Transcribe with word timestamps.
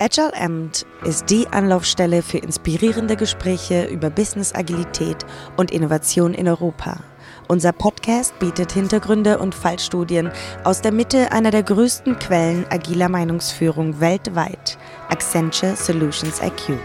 Agile 0.00 0.32
Amt 0.40 0.86
ist 1.04 1.28
die 1.28 1.48
Anlaufstelle 1.48 2.22
für 2.22 2.38
inspirierende 2.38 3.16
Gespräche 3.16 3.86
über 3.86 4.10
Business 4.10 4.54
Agilität 4.54 5.26
und 5.56 5.72
Innovation 5.72 6.34
in 6.34 6.46
Europa. 6.46 7.00
Unser 7.48 7.72
Podcast 7.72 8.38
bietet 8.38 8.70
Hintergründe 8.70 9.38
und 9.38 9.56
Fallstudien 9.56 10.30
aus 10.62 10.82
der 10.82 10.92
Mitte 10.92 11.32
einer 11.32 11.50
der 11.50 11.64
größten 11.64 12.16
Quellen 12.20 12.64
agiler 12.70 13.08
Meinungsführung 13.08 13.98
weltweit, 13.98 14.78
Accenture 15.08 15.74
Solutions 15.74 16.40
IQ. 16.40 16.78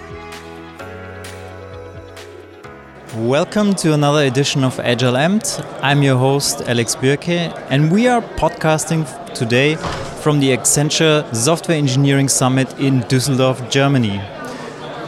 Welcome 3.16 3.76
to 3.76 3.94
another 3.94 4.26
edition 4.26 4.64
of 4.64 4.80
Agile 4.80 5.16
Amt. 5.16 5.64
I'm 5.84 6.02
your 6.02 6.20
host, 6.20 6.68
Alex 6.68 6.96
Birke, 6.96 7.54
and 7.70 7.92
we 7.92 8.12
are 8.12 8.24
podcasting 8.38 9.06
today 9.36 9.78
from 10.24 10.40
the 10.40 10.56
Accenture 10.56 11.36
Software 11.36 11.78
Engineering 11.78 12.30
Summit 12.30 12.80
in 12.80 13.02
Düsseldorf, 13.10 13.70
Germany. 13.70 14.22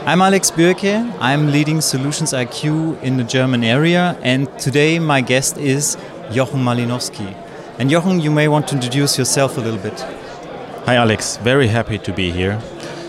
I'm 0.05 0.21
Alex 0.21 0.51
Birke, 0.51 1.09
I'm 1.21 1.53
leading 1.53 1.79
Solutions 1.79 2.33
IQ 2.33 3.01
in 3.01 3.15
the 3.15 3.23
German 3.23 3.63
area, 3.63 4.19
and 4.23 4.49
today 4.59 4.99
my 4.99 5.21
guest 5.21 5.57
is 5.57 5.95
Jochen 6.33 6.59
Malinowski. 6.59 7.33
And 7.79 7.89
Jochen, 7.89 8.19
you 8.19 8.29
may 8.29 8.49
want 8.49 8.67
to 8.67 8.75
introduce 8.75 9.17
yourself 9.17 9.57
a 9.57 9.61
little 9.61 9.79
bit. 9.79 9.97
Hi, 10.85 10.95
Alex. 10.95 11.37
Very 11.37 11.67
happy 11.67 11.97
to 11.97 12.11
be 12.11 12.31
here. 12.31 12.59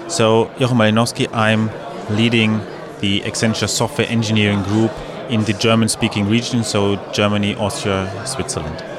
So, 0.06 0.48
Jochen 0.60 0.76
Malinowski, 0.76 1.26
I'm 1.34 1.70
leading 2.16 2.60
the 3.00 3.22
Accenture 3.22 3.68
Software 3.68 4.06
Engineering 4.08 4.62
Group 4.62 4.92
in 5.28 5.42
the 5.42 5.54
German 5.54 5.88
speaking 5.88 6.28
region, 6.28 6.62
so 6.62 6.94
Germany, 7.12 7.56
Austria, 7.56 8.08
Switzerland. 8.24 8.95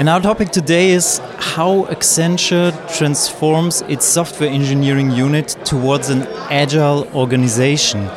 And 0.00 0.08
our 0.08 0.18
topic 0.18 0.48
today 0.48 0.92
is 0.92 1.18
how 1.36 1.84
Accenture 1.90 2.72
transforms 2.96 3.82
its 3.82 4.06
software 4.06 4.48
engineering 4.48 5.10
unit 5.10 5.48
towards 5.66 6.08
an 6.08 6.22
agile 6.48 7.06
organization. 7.14 8.08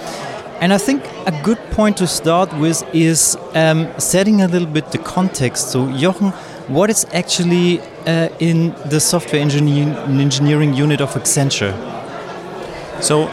And 0.61 0.71
I 0.71 0.77
think 0.77 1.03
a 1.27 1.37
good 1.43 1.57
point 1.71 1.97
to 1.97 2.07
start 2.07 2.57
with 2.57 2.85
is 2.95 3.35
um, 3.53 3.89
setting 3.99 4.39
a 4.39 4.47
little 4.47 4.69
bit 4.69 4.93
the 4.93 4.97
context. 4.97 5.71
So, 5.71 5.91
Jochen, 5.91 6.29
what 6.69 6.89
is 6.89 7.05
actually 7.11 7.81
uh, 8.07 8.29
in 8.39 8.73
the 8.85 9.01
software 9.01 9.41
engineering 9.41 10.73
unit 10.73 11.01
of 11.01 11.09
Accenture? 11.15 11.73
So, 13.03 13.25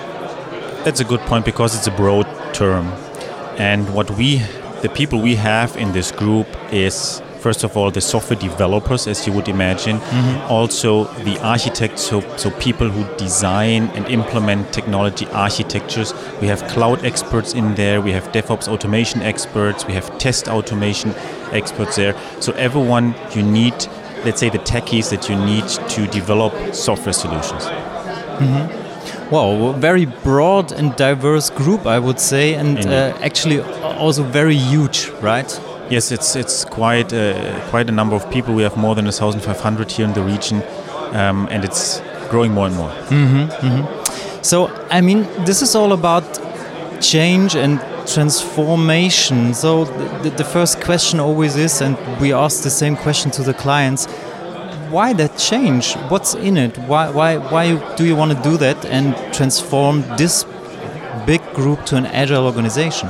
that's 0.82 0.98
a 0.98 1.04
good 1.04 1.20
point 1.20 1.44
because 1.44 1.76
it's 1.76 1.86
a 1.86 1.92
broad 1.92 2.26
term. 2.52 2.88
And 3.58 3.94
what 3.94 4.10
we, 4.10 4.38
the 4.82 4.88
people 4.92 5.20
we 5.20 5.36
have 5.36 5.76
in 5.76 5.92
this 5.92 6.10
group, 6.10 6.48
is 6.72 7.22
first 7.40 7.64
of 7.64 7.76
all 7.76 7.90
the 7.90 8.00
software 8.00 8.38
developers, 8.38 9.06
as 9.06 9.26
you 9.26 9.32
would 9.32 9.48
imagine, 9.48 9.98
mm-hmm. 9.98 10.52
also 10.52 11.04
the 11.24 11.38
architects, 11.40 12.02
so, 12.02 12.20
so 12.36 12.50
people 12.52 12.88
who 12.88 13.16
design 13.16 13.84
and 13.94 14.06
implement 14.08 14.72
technology 14.72 15.26
architectures. 15.28 16.14
We 16.40 16.46
have 16.48 16.66
cloud 16.68 17.04
experts 17.04 17.54
in 17.54 17.74
there, 17.74 18.00
we 18.00 18.12
have 18.12 18.30
DevOps 18.32 18.68
automation 18.68 19.22
experts, 19.22 19.86
we 19.86 19.94
have 19.94 20.16
test 20.18 20.48
automation 20.48 21.14
experts 21.52 21.96
there. 21.96 22.14
So, 22.40 22.52
everyone 22.52 23.14
you 23.34 23.42
need, 23.42 23.74
let's 24.24 24.40
say 24.40 24.50
the 24.50 24.58
techies 24.58 25.10
that 25.10 25.28
you 25.28 25.36
need 25.36 25.66
to 25.68 26.06
develop 26.08 26.74
software 26.74 27.14
solutions. 27.14 27.64
Mm-hmm. 27.64 29.30
Wow, 29.30 29.72
very 29.72 30.06
broad 30.06 30.72
and 30.72 30.94
diverse 30.96 31.50
group, 31.50 31.86
I 31.86 32.00
would 32.00 32.18
say, 32.18 32.54
and 32.54 32.78
uh, 32.78 33.16
actually 33.20 33.60
also 33.60 34.24
very 34.24 34.56
huge, 34.56 35.08
right? 35.22 35.48
Yes, 35.90 36.12
it's 36.12 36.36
it's 36.36 36.64
quite 36.64 37.12
uh, 37.12 37.68
quite 37.70 37.88
a 37.88 37.92
number 37.92 38.16
of 38.16 38.30
people. 38.30 38.54
We 38.54 38.62
have 38.62 38.76
more 38.76 38.94
than 38.94 39.06
1,500 39.06 39.90
here 39.90 40.06
in 40.06 40.12
the 40.12 40.22
region, 40.22 40.62
um, 41.12 41.48
and 41.50 41.64
it's 41.64 42.00
growing 42.30 42.52
more 42.52 42.66
and 42.66 42.76
more. 42.76 42.92
Mm 43.10 43.26
-hmm, 43.26 43.48
mm 43.62 43.70
-hmm. 43.70 43.84
So, 44.42 44.70
I 44.90 45.00
mean, 45.02 45.26
this 45.44 45.62
is 45.62 45.74
all 45.74 45.92
about 45.92 46.24
change 47.00 47.64
and 47.64 47.80
transformation. 48.14 49.54
So, 49.54 49.84
the, 50.22 50.30
the 50.36 50.44
first 50.44 50.84
question 50.84 51.20
always 51.20 51.56
is, 51.56 51.82
and 51.82 51.96
we 52.20 52.36
ask 52.36 52.62
the 52.62 52.70
same 52.70 52.96
question 52.96 53.30
to 53.30 53.42
the 53.42 53.54
clients 53.54 54.06
why 54.90 55.12
that 55.12 55.38
change? 55.38 55.94
What's 56.10 56.34
in 56.34 56.56
it? 56.56 56.76
Why, 56.88 57.10
why, 57.10 57.38
why 57.38 57.94
do 57.96 58.04
you 58.04 58.16
want 58.16 58.32
to 58.36 58.50
do 58.50 58.56
that 58.56 58.84
and 58.84 59.14
transform 59.32 60.02
this 60.16 60.44
big 61.26 61.40
group 61.54 61.84
to 61.86 61.96
an 61.96 62.06
agile 62.06 62.44
organization? 62.44 63.08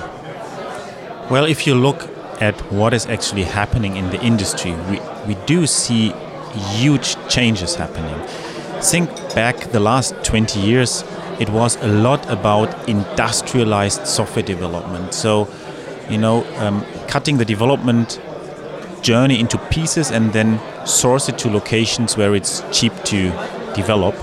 Well, 1.31 1.47
if 1.47 1.67
you 1.67 1.75
look 1.75 2.20
at 2.41 2.61
what 2.73 2.95
is 2.95 3.07
actually 3.07 3.45
happening 3.45 3.97
in 3.97 4.11
the 4.11 4.21
industry, 4.23 4.73
we, 4.91 5.01
we 5.27 5.35
do 5.47 5.67
see 5.67 6.13
huge 6.55 7.17
changes 7.29 7.75
happening. 7.75 8.19
Think 8.83 9.11
back 9.35 9.57
the 9.73 9.81
last 9.81 10.15
20 10.25 10.59
years, 10.59 11.05
it 11.39 11.51
was 11.51 11.77
a 11.77 11.87
lot 11.87 12.29
about 12.31 12.89
industrialized 12.89 14.07
software 14.07 14.43
development. 14.43 15.13
So, 15.15 15.49
you 16.09 16.19
know, 16.19 16.45
um, 16.57 16.85
cutting 17.09 17.37
the 17.37 17.45
development 17.45 18.21
journey 19.03 19.39
into 19.39 19.59
pieces 19.71 20.11
and 20.11 20.33
then 20.33 20.61
source 20.87 21.29
it 21.29 21.39
to 21.39 21.51
locations 21.51 22.17
where 22.17 22.35
it's 22.35 22.63
cheap 22.73 22.93
to 23.05 23.31
develop. 23.75 24.15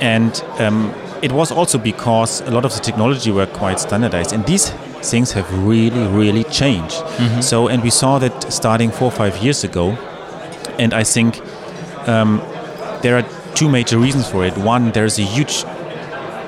And 0.00 0.42
um, 0.58 0.94
it 1.22 1.32
was 1.32 1.50
also 1.50 1.78
because 1.78 2.42
a 2.42 2.50
lot 2.50 2.64
of 2.64 2.74
the 2.74 2.80
technology 2.80 3.30
were 3.30 3.46
quite 3.46 3.80
standardized, 3.80 4.32
and 4.32 4.44
these 4.44 4.70
things 5.10 5.32
have 5.32 5.48
really, 5.66 6.06
really 6.08 6.44
changed. 6.44 6.96
Mm-hmm. 6.96 7.40
So, 7.40 7.68
and 7.68 7.82
we 7.82 7.90
saw 7.90 8.18
that 8.18 8.52
starting 8.52 8.90
four 8.90 9.08
or 9.08 9.12
five 9.12 9.36
years 9.38 9.64
ago, 9.64 9.90
and 10.78 10.92
I 10.92 11.04
think 11.04 11.40
um, 12.08 12.42
there 13.02 13.16
are 13.16 13.24
two 13.54 13.68
major 13.68 13.98
reasons 13.98 14.28
for 14.28 14.44
it. 14.44 14.56
One, 14.58 14.92
there's 14.92 15.18
a 15.18 15.22
huge 15.22 15.64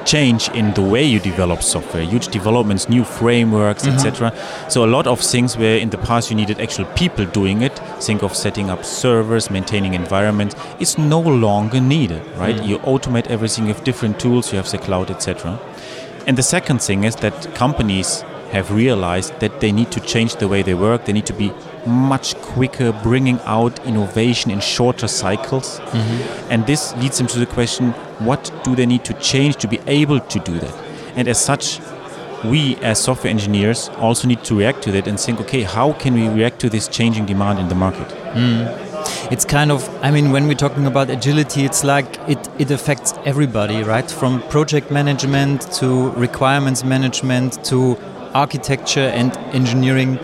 change 0.09 0.49
in 0.51 0.73
the 0.73 0.81
way 0.81 1.05
you 1.05 1.21
develop 1.21 1.63
software, 1.63 2.03
huge 2.03 2.29
developments, 2.29 2.89
new 2.89 3.05
frameworks, 3.05 3.83
mm-hmm. 3.83 3.95
etc. 3.95 4.33
So 4.71 4.85
a 4.85 4.91
lot 4.97 5.07
of 5.07 5.21
things 5.21 5.57
where 5.57 5.77
in 5.77 5.91
the 5.91 5.99
past 5.99 6.31
you 6.31 6.37
needed 6.37 6.61
actual 6.61 6.87
people 6.97 7.27
doing 7.27 7.63
it. 7.63 7.79
Think 8.01 8.23
of 8.23 8.35
setting 8.35 8.71
up 8.71 8.85
servers, 8.85 9.51
maintaining 9.51 9.95
environments. 9.95 10.57
It's 10.81 10.97
no 10.97 11.21
longer 11.21 11.81
needed, 11.81 12.23
right? 12.37 12.57
Mm. 12.57 12.67
You 12.67 12.79
automate 12.79 13.27
everything. 13.27 13.67
You 13.67 13.75
have 13.75 13.85
different 13.85 14.19
tools. 14.19 14.51
You 14.53 14.57
have 14.57 14.71
the 14.71 14.79
cloud, 14.79 15.11
etc. 15.11 15.59
And 16.27 16.39
the 16.39 16.43
second 16.43 16.81
thing 16.81 17.05
is 17.05 17.17
that 17.17 17.55
companies 17.55 18.25
have 18.51 18.73
realized 18.73 19.39
that 19.41 19.61
they 19.61 19.73
need 19.73 19.91
to 19.93 20.01
change 20.01 20.37
the 20.37 20.49
way 20.49 20.63
they 20.63 20.75
work. 20.75 21.05
They 21.05 21.13
need 21.13 21.27
to 21.27 21.33
be 21.33 21.53
much 21.87 22.35
quicker, 22.37 22.93
bringing 23.03 23.41
out 23.45 23.85
innovation 23.87 24.51
in 24.51 24.61
shorter 24.61 25.09
cycles. 25.09 25.81
Mm-hmm. 25.81 26.53
And 26.53 26.67
this 26.67 26.95
leads 26.97 27.19
them 27.19 27.27
to 27.29 27.39
the 27.39 27.47
question 27.47 27.93
what 28.21 28.53
do 28.65 28.75
they 28.75 28.87
need 28.87 29.05
to 29.05 29.15
change 29.15 29.57
to 29.57 29.69
be 29.69 29.81
able 29.87 30.21
to 30.21 30.39
do 30.41 30.59
that? 30.59 30.75
And 31.17 31.29
as 31.29 31.41
such, 31.41 31.81
we 32.45 32.77
as 32.77 32.99
software 33.03 33.31
engineers 33.31 33.89
also 33.99 34.29
need 34.29 34.45
to 34.45 34.57
react 34.57 34.83
to 34.83 34.93
that 34.93 35.07
and 35.09 35.19
think 35.19 35.41
okay, 35.41 35.63
how 35.63 35.93
can 35.95 36.15
we 36.15 36.29
react 36.29 36.61
to 36.61 36.71
this 36.71 36.89
changing 36.89 37.27
demand 37.27 37.59
in 37.59 37.69
the 37.69 37.75
market? 37.75 38.09
Mm 38.35 38.89
it's 39.31 39.45
kind 39.45 39.71
of 39.71 39.89
i 40.03 40.11
mean 40.11 40.33
when 40.33 40.47
we're 40.47 40.55
talking 40.55 40.87
about 40.87 41.11
agility 41.11 41.65
it's 41.65 41.85
like 41.85 42.19
it, 42.29 42.49
it 42.59 42.71
affects 42.71 43.15
everybody 43.25 43.83
right 43.83 44.11
from 44.11 44.41
project 44.49 44.91
management 44.91 45.63
to 45.73 46.11
requirements 46.13 46.85
management 46.85 47.63
to 47.65 47.97
architecture 48.34 49.11
and 49.15 49.37
engineering 49.55 50.19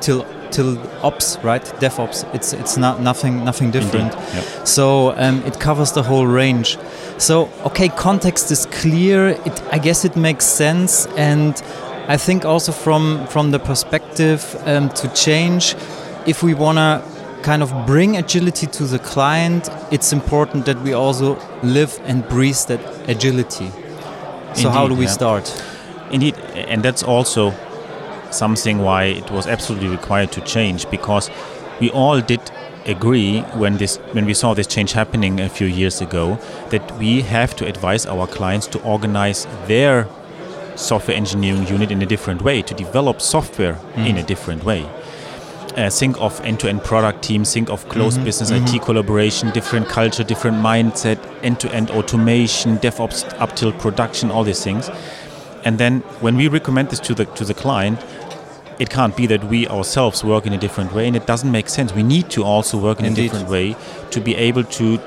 till 0.00 0.26
till 0.52 0.78
ops, 1.02 1.38
right? 1.42 1.64
DevOps. 1.80 2.24
It's 2.34 2.52
it's 2.52 2.76
not 2.76 3.00
nothing 3.00 3.44
nothing 3.44 3.70
different. 3.70 4.12
Yep. 4.12 4.66
So 4.66 5.12
um, 5.16 5.42
it 5.44 5.58
covers 5.58 5.92
the 5.92 6.02
whole 6.02 6.26
range. 6.26 6.78
So 7.18 7.48
okay, 7.64 7.88
context 7.88 8.50
is 8.50 8.66
clear. 8.66 9.28
It 9.28 9.62
I 9.72 9.78
guess 9.78 10.04
it 10.04 10.16
makes 10.16 10.44
sense, 10.44 11.06
and 11.16 11.60
I 12.08 12.16
think 12.16 12.44
also 12.44 12.72
from 12.72 13.26
from 13.26 13.50
the 13.50 13.58
perspective 13.58 14.56
um, 14.66 14.88
to 14.90 15.08
change, 15.14 15.74
if 16.26 16.42
we 16.42 16.54
wanna 16.54 17.02
kind 17.42 17.62
of 17.62 17.86
bring 17.86 18.16
agility 18.16 18.66
to 18.66 18.84
the 18.84 18.98
client, 18.98 19.68
it's 19.90 20.12
important 20.12 20.64
that 20.66 20.80
we 20.82 20.92
also 20.92 21.36
live 21.62 22.00
and 22.06 22.28
breathe 22.28 22.66
that 22.68 22.80
agility. 23.08 23.70
So 24.54 24.68
Indeed, 24.68 24.72
how 24.72 24.88
do 24.88 24.94
we 24.94 25.04
yeah. 25.04 25.10
start? 25.10 25.71
Indeed, 26.12 26.36
and 26.54 26.82
that's 26.82 27.02
also 27.02 27.52
something 28.30 28.78
why 28.78 29.04
it 29.04 29.30
was 29.30 29.46
absolutely 29.46 29.88
required 29.88 30.32
to 30.32 30.40
change 30.42 30.88
because 30.90 31.30
we 31.80 31.90
all 31.90 32.20
did 32.20 32.40
agree 32.86 33.40
when 33.54 33.76
this 33.76 33.96
when 34.12 34.24
we 34.24 34.34
saw 34.34 34.54
this 34.54 34.66
change 34.66 34.92
happening 34.92 35.40
a 35.40 35.48
few 35.48 35.66
years 35.66 36.00
ago 36.00 36.34
that 36.70 36.98
we 36.98 37.22
have 37.22 37.54
to 37.56 37.66
advise 37.66 38.06
our 38.06 38.26
clients 38.26 38.66
to 38.66 38.82
organize 38.82 39.46
their 39.66 40.08
software 40.74 41.16
engineering 41.16 41.66
unit 41.66 41.90
in 41.92 42.02
a 42.02 42.06
different 42.06 42.42
way 42.42 42.62
to 42.62 42.74
develop 42.74 43.20
software 43.20 43.74
mm. 43.74 44.08
in 44.08 44.16
a 44.16 44.22
different 44.22 44.64
way 44.64 44.88
uh, 45.76 45.88
think 45.88 46.20
of 46.20 46.40
end-to-end 46.40 46.82
product 46.82 47.22
teams 47.22 47.52
think 47.52 47.70
of 47.70 47.88
close 47.88 48.14
mm-hmm. 48.14 48.24
business 48.24 48.50
mm-hmm. 48.50 48.76
IT 48.76 48.82
collaboration 48.82 49.50
different 49.50 49.88
culture 49.88 50.24
different 50.24 50.56
mindset 50.56 51.18
end-to-end 51.42 51.90
automation 51.90 52.78
DevOps 52.78 53.32
up 53.40 53.54
till 53.54 53.72
production 53.72 54.30
all 54.30 54.44
these 54.44 54.62
things 54.62 54.90
and 55.64 55.78
then 55.78 56.00
when 56.20 56.36
we 56.36 56.48
recommend 56.48 56.90
this 56.90 57.00
to 57.00 57.14
the 57.14 57.24
to 57.24 57.44
the 57.44 57.54
client, 57.54 57.98
it 58.78 58.90
can't 58.90 59.16
be 59.16 59.26
that 59.26 59.44
we 59.44 59.68
ourselves 59.68 60.24
work 60.24 60.46
in 60.46 60.52
a 60.52 60.58
different 60.58 60.92
way, 60.92 61.06
and 61.06 61.16
it 61.16 61.26
doesn't 61.26 61.50
make 61.50 61.68
sense. 61.68 61.94
We 61.94 62.02
need 62.02 62.30
to 62.30 62.44
also 62.44 62.78
work 62.78 62.98
in 63.00 63.06
Indeed. 63.06 63.20
a 63.20 63.24
different 63.24 63.48
way 63.48 63.76
to 64.10 64.20
be 64.20 64.34
able 64.34 64.64
to 64.64 64.98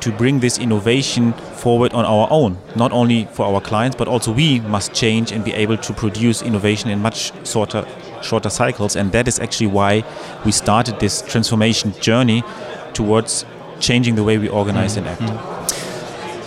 to 0.00 0.12
bring 0.12 0.40
this 0.40 0.58
innovation 0.58 1.32
forward 1.32 1.92
on 1.92 2.04
our 2.04 2.28
own, 2.30 2.58
not 2.76 2.92
only 2.92 3.24
for 3.32 3.46
our 3.46 3.60
clients, 3.60 3.96
but 3.96 4.06
also 4.06 4.30
we 4.32 4.60
must 4.60 4.92
change 4.92 5.32
and 5.32 5.44
be 5.44 5.52
able 5.54 5.76
to 5.76 5.92
produce 5.92 6.42
innovation 6.42 6.90
in 6.90 7.00
much 7.00 7.32
shorter, 7.48 7.84
shorter 8.22 8.50
cycles. 8.50 8.94
And 8.94 9.10
that 9.12 9.26
is 9.26 9.40
actually 9.40 9.68
why 9.68 10.04
we 10.44 10.52
started 10.52 11.00
this 11.00 11.22
transformation 11.22 11.92
journey 12.00 12.44
towards 12.92 13.44
changing 13.80 14.14
the 14.14 14.22
way 14.22 14.38
we 14.38 14.48
organize 14.48 14.96
mm-hmm. 14.96 15.08
and 15.08 15.30
act. 15.30 15.85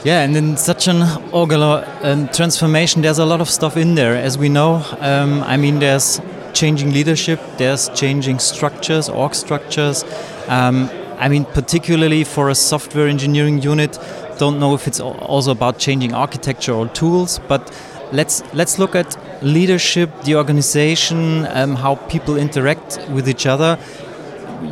Yeah, 0.06 0.22
and 0.22 0.38
in 0.38 0.56
such 0.56 0.88
an 0.88 1.04
organ 1.34 1.62
um, 1.62 2.30
transformation, 2.30 3.02
there's 3.02 3.20
a 3.20 3.26
lot 3.26 3.42
of 3.42 3.50
stuff 3.50 3.76
in 3.76 3.96
there. 3.96 4.16
As 4.16 4.38
we 4.38 4.48
know, 4.48 4.86
um, 5.00 5.44
I 5.44 5.58
mean, 5.58 5.80
there's 5.80 6.22
changing 6.54 6.94
leadership, 6.94 7.42
there's 7.58 7.90
changing 7.90 8.40
structures, 8.40 9.10
org 9.10 9.36
structures. 9.36 10.06
Um, 10.48 10.90
I 11.18 11.28
mean, 11.28 11.44
particularly 11.44 12.24
for 12.24 12.50
a 12.50 12.56
software 12.56 13.10
engineering 13.10 13.62
unit, 13.62 14.00
don't 14.38 14.58
know 14.58 14.74
if 14.74 14.88
it's 14.88 15.02
also 15.02 15.52
about 15.52 15.80
changing 15.80 16.14
architecture 16.14 16.72
or 16.72 16.88
tools, 16.88 17.42
but 17.50 17.70
let's 18.14 18.42
let's 18.54 18.80
look 18.80 18.96
at 18.96 19.18
leadership, 19.44 20.10
the 20.24 20.36
organization, 20.36 21.46
um, 21.48 21.76
how 21.76 21.96
people 22.08 22.38
interact 22.38 23.00
with 23.10 23.28
each 23.28 23.46
other. 23.46 23.78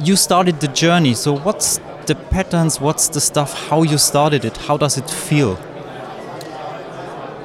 You 0.01 0.15
started 0.15 0.61
the 0.61 0.69
journey, 0.69 1.13
so 1.15 1.37
what's 1.37 1.81
the 2.07 2.15
patterns? 2.15 2.81
What's 2.81 3.09
the 3.09 3.21
stuff? 3.21 3.53
How 3.69 3.83
you 3.83 3.97
started 3.97 4.45
it? 4.45 4.57
How 4.57 4.77
does 4.77 4.97
it 4.97 5.09
feel? 5.09 5.57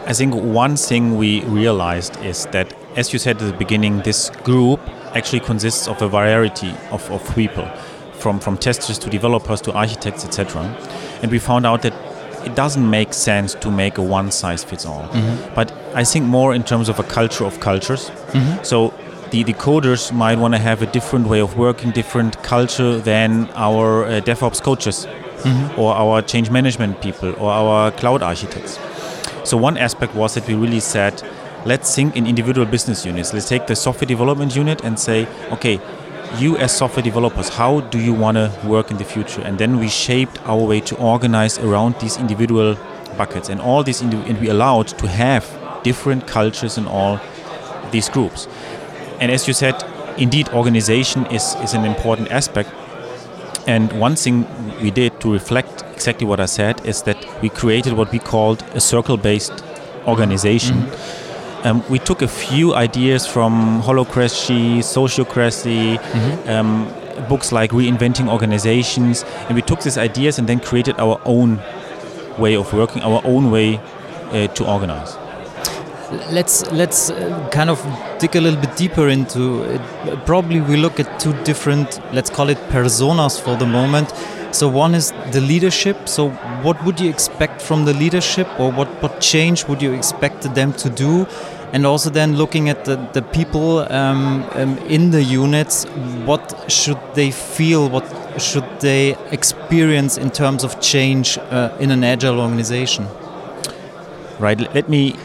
I 0.06 0.12
think 0.14 0.34
one 0.34 0.76
thing 0.76 1.16
we 1.16 1.42
realized 1.44 2.16
is 2.24 2.46
that, 2.46 2.72
as 2.96 3.12
you 3.12 3.18
said 3.18 3.40
at 3.40 3.50
the 3.50 3.56
beginning, 3.56 4.00
this 4.02 4.30
group 4.44 4.80
actually 5.14 5.40
consists 5.40 5.86
of 5.86 6.00
a 6.02 6.08
variety 6.08 6.74
of, 6.90 7.08
of 7.10 7.34
people, 7.34 7.66
from, 8.14 8.40
from 8.40 8.56
testers 8.56 8.98
to 9.00 9.10
developers 9.10 9.60
to 9.62 9.72
architects, 9.72 10.24
etc. 10.24 10.62
And 11.22 11.30
we 11.30 11.38
found 11.38 11.66
out 11.66 11.82
that 11.82 11.94
it 12.46 12.54
doesn't 12.56 12.88
make 12.88 13.12
sense 13.12 13.54
to 13.54 13.70
make 13.70 13.98
a 13.98 14.02
one 14.02 14.30
size 14.30 14.64
fits 14.64 14.86
all. 14.86 15.02
Mm-hmm. 15.08 15.54
But 15.54 15.72
I 15.94 16.04
think 16.04 16.26
more 16.26 16.54
in 16.54 16.64
terms 16.64 16.88
of 16.88 16.98
a 16.98 17.04
culture 17.04 17.44
of 17.44 17.60
cultures. 17.60 18.10
Mm-hmm. 18.10 18.64
So 18.64 18.92
the, 19.32 19.42
the 19.42 19.54
coders 19.54 20.12
might 20.12 20.38
want 20.38 20.52
to 20.54 20.60
have 20.60 20.82
a 20.82 20.86
different 20.86 21.26
way 21.26 21.40
of 21.40 21.56
working, 21.56 21.90
different 21.90 22.42
culture 22.42 22.98
than 22.98 23.50
our 23.54 24.04
uh, 24.04 24.20
DevOps 24.20 24.62
coaches 24.62 25.06
mm-hmm. 25.06 25.80
or 25.80 25.94
our 25.94 26.20
change 26.20 26.50
management 26.50 27.00
people 27.00 27.34
or 27.40 27.50
our 27.50 27.90
cloud 27.92 28.22
architects. 28.22 28.78
So 29.44 29.56
one 29.56 29.78
aspect 29.78 30.14
was 30.14 30.34
that 30.34 30.46
we 30.46 30.54
really 30.54 30.80
said, 30.80 31.22
let's 31.64 31.94
think 31.94 32.14
in 32.14 32.26
individual 32.26 32.66
business 32.66 33.06
units. 33.06 33.32
Let's 33.32 33.48
take 33.48 33.66
the 33.66 33.74
software 33.74 34.06
development 34.06 34.54
unit 34.54 34.84
and 34.84 35.00
say, 35.00 35.26
okay, 35.50 35.80
you 36.38 36.58
as 36.58 36.76
software 36.76 37.02
developers, 37.02 37.48
how 37.48 37.80
do 37.80 37.98
you 37.98 38.12
want 38.12 38.36
to 38.36 38.52
work 38.66 38.90
in 38.90 38.98
the 38.98 39.04
future? 39.04 39.40
And 39.40 39.58
then 39.58 39.78
we 39.78 39.88
shaped 39.88 40.38
our 40.46 40.62
way 40.62 40.80
to 40.80 40.96
organize 40.96 41.58
around 41.58 41.98
these 42.00 42.18
individual 42.18 42.76
buckets 43.16 43.48
and 43.48 43.60
all 43.62 43.82
these, 43.82 44.02
indiv- 44.02 44.28
and 44.28 44.38
we 44.40 44.48
allowed 44.48 44.88
to 44.88 45.08
have 45.08 45.44
different 45.82 46.26
cultures 46.26 46.76
in 46.76 46.86
all 46.86 47.18
these 47.90 48.10
groups. 48.10 48.46
And 49.20 49.30
as 49.30 49.46
you 49.46 49.54
said, 49.54 49.82
indeed, 50.18 50.48
organization 50.50 51.26
is, 51.26 51.54
is 51.62 51.74
an 51.74 51.84
important 51.84 52.30
aspect. 52.30 52.70
And 53.66 53.92
one 53.92 54.16
thing 54.16 54.46
we 54.80 54.90
did 54.90 55.20
to 55.20 55.32
reflect 55.32 55.84
exactly 55.92 56.26
what 56.26 56.40
I 56.40 56.46
said 56.46 56.84
is 56.84 57.02
that 57.02 57.16
we 57.42 57.48
created 57.48 57.92
what 57.92 58.10
we 58.10 58.18
called 58.18 58.62
a 58.74 58.80
circle 58.80 59.16
based 59.16 59.52
organization. 60.06 60.76
Mm-hmm. 60.78 61.66
Um, 61.68 61.84
we 61.88 62.00
took 62.00 62.22
a 62.22 62.28
few 62.28 62.74
ideas 62.74 63.24
from 63.24 63.82
Holacracy, 63.82 64.78
Sociocracy, 64.78 65.96
mm-hmm. 65.96 66.50
um, 66.50 67.28
books 67.28 67.52
like 67.52 67.70
Reinventing 67.70 68.28
Organizations, 68.28 69.22
and 69.46 69.54
we 69.54 69.62
took 69.62 69.80
these 69.80 69.96
ideas 69.96 70.40
and 70.40 70.48
then 70.48 70.58
created 70.58 70.98
our 70.98 71.20
own 71.24 71.60
way 72.36 72.56
of 72.56 72.72
working, 72.72 73.00
our 73.02 73.20
own 73.24 73.52
way 73.52 73.78
uh, 74.32 74.48
to 74.48 74.66
organize 74.66 75.16
let's 76.30 76.70
let's 76.72 77.10
uh, 77.10 77.48
kind 77.50 77.70
of 77.70 77.78
dig 78.18 78.36
a 78.36 78.40
little 78.40 78.60
bit 78.60 78.76
deeper 78.76 79.08
into 79.08 79.62
it. 79.62 79.80
Probably 80.26 80.60
we 80.60 80.76
look 80.76 81.00
at 81.00 81.20
two 81.20 81.32
different, 81.44 82.00
let's 82.12 82.30
call 82.30 82.48
it 82.48 82.58
personas 82.68 83.40
for 83.40 83.56
the 83.56 83.66
moment. 83.66 84.12
So 84.52 84.68
one 84.68 84.94
is 84.94 85.12
the 85.30 85.40
leadership. 85.40 86.08
So 86.08 86.28
what 86.62 86.82
would 86.84 87.00
you 87.00 87.08
expect 87.08 87.62
from 87.62 87.84
the 87.84 87.94
leadership, 87.94 88.48
or 88.58 88.70
what 88.70 88.88
what 89.02 89.20
change 89.20 89.66
would 89.68 89.82
you 89.82 89.92
expect 89.92 90.54
them 90.54 90.72
to 90.74 90.90
do? 90.90 91.26
And 91.72 91.86
also 91.86 92.10
then 92.10 92.36
looking 92.36 92.68
at 92.68 92.84
the, 92.84 92.96
the 93.14 93.22
people 93.22 93.78
um, 93.90 94.44
um, 94.52 94.76
in 94.88 95.10
the 95.10 95.22
units, 95.22 95.86
what 96.26 96.70
should 96.70 96.98
they 97.14 97.30
feel? 97.30 97.88
What 97.88 98.04
should 98.38 98.66
they 98.80 99.16
experience 99.30 100.18
in 100.18 100.30
terms 100.30 100.64
of 100.64 100.80
change 100.82 101.38
uh, 101.38 101.74
in 101.80 101.90
an 101.90 102.04
agile 102.04 102.40
organization? 102.40 103.06
Right. 104.38 104.60
Let 104.74 104.90
me 104.90 105.16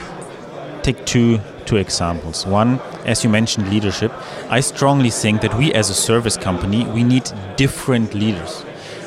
take 0.87 1.05
two 1.05 1.39
two 1.65 1.75
examples. 1.75 2.45
One, 2.45 2.79
as 3.05 3.23
you 3.23 3.29
mentioned, 3.29 3.69
leadership. 3.69 4.11
I 4.49 4.61
strongly 4.61 5.09
think 5.09 5.41
that 5.41 5.53
we 5.57 5.73
as 5.73 5.89
a 5.89 5.93
service 5.93 6.37
company 6.37 6.85
we 6.85 7.03
need 7.03 7.29
different 7.57 8.13
leaders. 8.13 8.63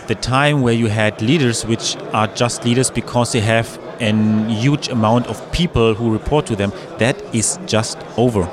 The 0.06 0.14
time 0.14 0.60
where 0.60 0.74
you 0.74 0.88
had 0.88 1.22
leaders 1.22 1.64
which 1.64 1.96
are 2.12 2.28
just 2.42 2.64
leaders 2.64 2.90
because 2.90 3.32
they 3.32 3.40
have 3.40 3.78
a 4.00 4.12
huge 4.48 4.88
amount 4.88 5.26
of 5.28 5.36
people 5.52 5.94
who 5.94 6.12
report 6.12 6.46
to 6.46 6.56
them, 6.56 6.72
that 6.98 7.16
is 7.34 7.58
just 7.66 7.98
over. 8.16 8.48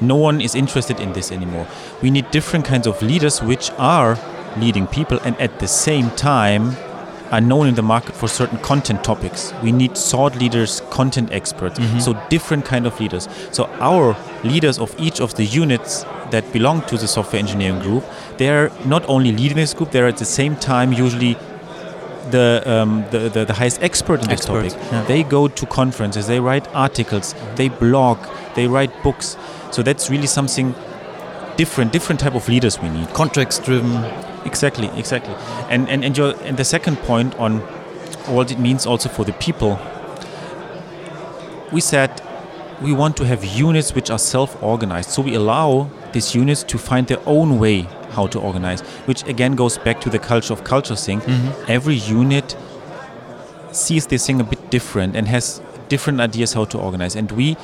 No 0.00 0.16
one 0.16 0.40
is 0.40 0.54
interested 0.54 1.00
in 1.00 1.12
this 1.12 1.32
anymore. 1.32 1.66
We 2.02 2.10
need 2.10 2.30
different 2.30 2.64
kinds 2.64 2.86
of 2.86 3.02
leaders 3.02 3.42
which 3.42 3.70
are 3.78 4.16
leading 4.56 4.86
people 4.86 5.18
and 5.24 5.34
at 5.40 5.58
the 5.58 5.68
same 5.68 6.10
time 6.10 6.76
are 7.30 7.40
known 7.40 7.66
in 7.66 7.74
the 7.74 7.82
market 7.82 8.14
for 8.14 8.28
certain 8.28 8.58
content 8.58 9.04
topics. 9.04 9.52
We 9.62 9.72
need 9.72 9.96
thought 9.96 10.36
leaders, 10.36 10.80
content 10.90 11.32
experts, 11.32 11.78
mm-hmm. 11.78 11.98
so 11.98 12.20
different 12.28 12.64
kind 12.64 12.86
of 12.86 12.98
leaders. 13.00 13.28
So 13.52 13.66
our 13.80 14.16
leaders 14.44 14.78
of 14.78 14.94
each 14.98 15.20
of 15.20 15.34
the 15.34 15.44
units 15.44 16.04
that 16.30 16.50
belong 16.52 16.82
to 16.82 16.96
the 16.96 17.08
software 17.08 17.40
engineering 17.40 17.80
group, 17.80 18.04
they're 18.38 18.70
not 18.84 19.06
only 19.08 19.32
leading 19.32 19.56
this 19.56 19.74
group, 19.74 19.90
they're 19.90 20.08
at 20.08 20.18
the 20.18 20.24
same 20.24 20.56
time 20.56 20.92
usually 20.92 21.36
the, 22.30 22.62
um, 22.66 23.04
the, 23.10 23.28
the, 23.28 23.44
the, 23.46 23.54
highest 23.54 23.82
expert 23.82 24.22
in 24.22 24.28
this 24.28 24.44
topic. 24.44 24.72
Yeah. 24.72 25.02
They 25.04 25.22
go 25.22 25.48
to 25.48 25.66
conferences, 25.66 26.26
they 26.26 26.40
write 26.40 26.68
articles, 26.74 27.34
they 27.56 27.68
blog, 27.68 28.18
they 28.54 28.66
write 28.66 29.02
books. 29.02 29.36
So 29.70 29.82
that's 29.82 30.10
really 30.10 30.26
something 30.26 30.74
different, 31.56 31.92
different 31.92 32.20
type 32.20 32.34
of 32.34 32.48
leaders 32.48 32.80
we 32.80 32.88
need. 32.90 33.08
Contracts 33.14 33.58
driven. 33.58 34.04
Exactly, 34.50 34.88
exactly. 35.02 35.34
And 35.72 35.88
and 35.92 36.04
and, 36.06 36.16
your, 36.18 36.30
and 36.46 36.56
the 36.56 36.64
second 36.64 36.96
point 37.10 37.30
on 37.38 37.52
what 38.34 38.50
it 38.54 38.58
means 38.58 38.86
also 38.86 39.08
for 39.16 39.24
the 39.24 39.32
people. 39.46 39.72
We 41.72 41.80
said 41.80 42.10
we 42.80 42.92
want 42.92 43.16
to 43.16 43.24
have 43.24 43.44
units 43.44 43.94
which 43.94 44.10
are 44.10 44.18
self-organized. 44.18 45.10
So 45.10 45.22
we 45.22 45.34
allow 45.34 45.90
these 46.12 46.34
units 46.34 46.62
to 46.64 46.78
find 46.78 47.06
their 47.06 47.22
own 47.26 47.58
way 47.58 47.86
how 48.16 48.26
to 48.28 48.38
organize, 48.40 48.80
which 49.06 49.22
again 49.26 49.54
goes 49.56 49.78
back 49.78 50.00
to 50.00 50.10
the 50.10 50.18
culture 50.18 50.52
of 50.52 50.62
culture 50.64 50.96
thing. 50.96 51.20
Mm-hmm. 51.20 51.70
Every 51.70 51.96
unit 51.96 52.56
sees 53.72 54.06
this 54.06 54.26
thing 54.26 54.40
a 54.40 54.44
bit 54.44 54.70
different 54.70 55.16
and 55.16 55.28
has 55.28 55.60
different 55.88 56.20
ideas 56.20 56.54
how 56.54 56.64
to 56.66 56.78
organize. 56.78 57.16
And 57.16 57.30
we 57.32 57.56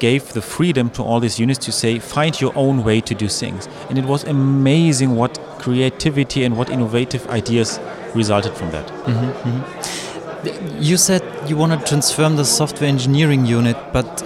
gave 0.00 0.32
the 0.32 0.42
freedom 0.42 0.90
to 0.90 1.02
all 1.02 1.20
these 1.20 1.38
units 1.38 1.64
to 1.66 1.72
say, 1.72 1.98
find 1.98 2.40
your 2.40 2.52
own 2.56 2.82
way 2.82 3.00
to 3.02 3.14
do 3.14 3.28
things. 3.28 3.68
And 3.88 3.98
it 3.98 4.04
was 4.04 4.24
amazing 4.24 5.14
what 5.14 5.38
creativity 5.58 6.42
and 6.42 6.56
what 6.56 6.70
innovative 6.70 7.28
ideas 7.28 7.78
resulted 8.14 8.54
from 8.54 8.70
that. 8.72 8.86
Mm-hmm, 8.88 9.48
mm-hmm. 9.48 10.82
You 10.82 10.96
said 10.96 11.22
you 11.48 11.56
want 11.56 11.78
to 11.78 11.86
transform 11.86 12.36
the 12.36 12.44
software 12.44 12.88
engineering 12.88 13.44
unit, 13.44 13.76
but 13.92 14.24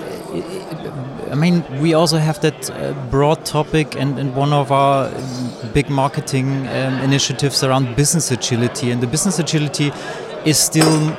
I 1.34 1.36
mean, 1.36 1.64
we 1.80 1.94
also 1.94 2.18
have 2.18 2.40
that 2.42 2.70
uh, 2.70 2.92
broad 3.10 3.44
topic, 3.44 3.96
and, 3.96 4.20
and, 4.20 4.36
one 4.36 4.52
of 4.52 4.70
our 4.70 5.10
big 5.72 5.90
marketing 5.90 6.68
um, 6.68 7.00
initiatives 7.00 7.64
around 7.64 7.96
business 7.96 8.30
agility. 8.30 8.92
And 8.92 9.02
the 9.02 9.08
business 9.08 9.40
agility 9.40 9.90
is 10.44 10.58
still 10.58 11.16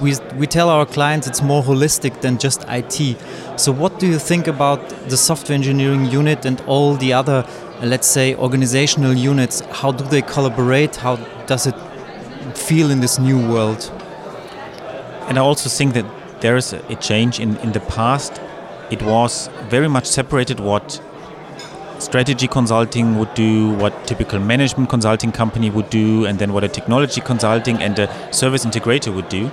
we, 0.00 0.14
we 0.36 0.46
tell 0.46 0.68
our 0.68 0.86
clients 0.86 1.26
it's 1.26 1.42
more 1.42 1.62
holistic 1.62 2.20
than 2.20 2.38
just 2.38 2.64
IT. 2.68 3.16
So 3.56 3.72
what 3.72 3.98
do 3.98 4.06
you 4.06 4.18
think 4.18 4.46
about 4.46 4.88
the 5.08 5.16
software 5.16 5.54
engineering 5.54 6.06
unit 6.06 6.44
and 6.44 6.60
all 6.62 6.96
the 6.96 7.12
other 7.12 7.46
let's 7.82 8.06
say 8.06 8.34
organizational 8.34 9.14
units? 9.14 9.60
How 9.70 9.92
do 9.92 10.04
they 10.04 10.22
collaborate? 10.22 10.96
How 10.96 11.16
does 11.46 11.66
it 11.66 11.76
feel 12.56 12.90
in 12.90 13.00
this 13.00 13.18
new 13.18 13.38
world? 13.38 13.90
And 15.28 15.38
I 15.38 15.42
also 15.42 15.68
think 15.68 15.94
that 15.94 16.06
there 16.40 16.56
is 16.56 16.72
a 16.72 16.96
change. 16.96 17.40
In 17.40 17.56
in 17.58 17.72
the 17.72 17.80
past 17.80 18.40
it 18.90 19.02
was 19.02 19.48
very 19.68 19.88
much 19.88 20.06
separated 20.06 20.60
what 20.60 21.00
strategy 22.04 22.46
consulting 22.46 23.18
would 23.18 23.32
do, 23.34 23.70
what 23.70 24.06
typical 24.06 24.38
management 24.38 24.90
consulting 24.90 25.32
company 25.32 25.70
would 25.70 25.90
do, 25.90 26.26
and 26.26 26.38
then 26.38 26.52
what 26.52 26.64
a 26.64 26.68
technology 26.68 27.20
consulting 27.20 27.82
and 27.82 27.98
a 27.98 28.32
service 28.32 28.64
integrator 28.64 29.14
would 29.14 29.28
do. 29.28 29.46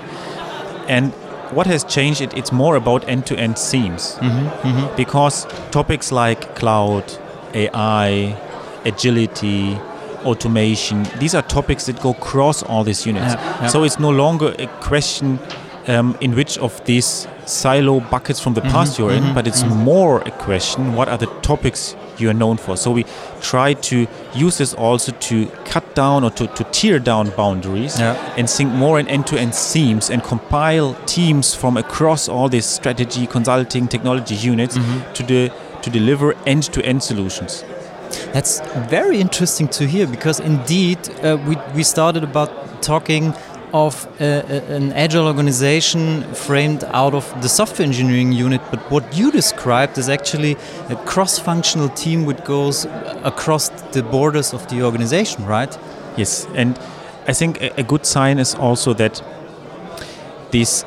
And 0.88 1.14
what 1.52 1.68
has 1.68 1.84
changed, 1.84 2.22
it, 2.22 2.36
it's 2.38 2.52
more 2.52 2.76
about 2.76 3.08
end 3.08 3.26
to 3.28 3.38
end 3.38 3.58
themes. 3.58 4.16
Mm-hmm, 4.16 4.68
mm-hmm. 4.68 4.96
Because 4.96 5.46
topics 5.72 6.12
like 6.12 6.56
cloud, 6.56 7.06
AI, 7.54 8.38
agility, 8.86 9.78
automation. 10.26 11.04
These 11.20 11.36
are 11.36 11.42
topics 11.42 11.86
that 11.86 12.00
go 12.02 12.12
across 12.12 12.64
all 12.64 12.84
these 12.84 13.06
units. 13.06 13.34
Yeah, 13.34 13.62
yeah. 13.62 13.68
So 13.68 13.84
it's 13.84 14.00
no 14.00 14.10
longer 14.10 14.56
a 14.60 14.68
question 14.82 15.40
um, 15.88 16.18
in 16.22 16.36
which 16.36 16.58
of 16.60 16.84
these 16.86 17.28
silo 17.52 18.00
buckets 18.00 18.40
from 18.40 18.54
the 18.54 18.62
past 18.62 18.94
mm-hmm. 18.94 19.04
you're 19.04 19.12
in, 19.12 19.24
mm-hmm. 19.24 19.36
but 19.36 19.48
it's 19.48 19.64
mm-hmm. 19.64 19.84
more 19.84 20.22
a 20.22 20.32
question 20.32 20.94
what 20.94 21.10
are 21.10 21.18
the 21.18 21.28
topics 21.42 21.96
you 22.18 22.30
are 22.30 22.34
known 22.34 22.58
for. 22.58 22.78
So 22.78 22.92
we 22.92 23.06
try 23.42 23.74
to 23.74 24.08
use 24.34 24.58
this 24.58 24.74
also 24.74 25.12
to 25.12 25.48
cut 25.66 25.96
down 25.96 26.24
or 26.24 26.30
to, 26.32 26.48
to 26.48 26.64
tear 26.66 27.00
down 27.00 27.32
boundaries 27.32 28.00
Yeah. 28.00 28.16
and 28.38 28.50
think 28.50 28.72
more 28.72 29.00
in 29.00 29.08
end-to-end 29.08 29.54
themes 29.54 30.10
and 30.10 30.24
compile 30.24 30.94
teams 31.06 31.56
from 31.56 31.78
across 31.78 32.30
all 32.30 32.48
these 32.50 32.66
strategy, 32.66 33.28
consulting, 33.28 33.88
technology 33.88 34.36
units 34.36 34.76
to 35.16 35.24
the 35.24 35.52
to 35.82 35.90
deliver 35.90 36.36
end-to-end 36.46 37.02
solutions. 37.02 37.64
That's 38.34 38.62
very 38.90 39.20
interesting 39.20 39.68
to 39.70 39.88
hear 39.88 40.06
because 40.06 40.40
indeed 40.40 41.00
uh, 41.24 41.38
we, 41.48 41.58
we 41.76 41.84
started 41.84 42.24
about 42.24 42.50
talking 42.82 43.34
of 43.74 44.06
uh, 44.20 44.24
uh, 44.24 44.62
an 44.70 44.92
agile 44.94 45.28
organization 45.28 46.24
framed 46.34 46.84
out 46.86 47.14
of 47.14 47.42
the 47.42 47.50
software 47.50 47.86
engineering 47.86 48.32
unit, 48.32 48.62
but 48.70 48.80
what 48.92 49.16
you 49.16 49.32
described 49.32 49.98
is 49.98 50.10
actually 50.10 50.58
a 50.90 50.96
cross-functional 51.06 51.90
team 51.90 52.26
which 52.26 52.44
goes 52.44 52.86
across 53.24 53.70
the 53.94 54.04
borders 54.04 54.54
of 54.54 54.68
the 54.68 54.84
organization, 54.84 55.46
right? 55.46 55.78
Yes, 56.18 56.48
and 56.56 56.78
I 57.28 57.34
think 57.34 57.62
a, 57.62 57.84
good 57.84 58.06
sign 58.06 58.40
is 58.40 58.56
also 58.56 58.94
that 58.96 59.24
these 60.50 60.84